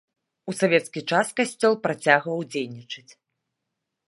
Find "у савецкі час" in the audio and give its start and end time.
0.51-1.27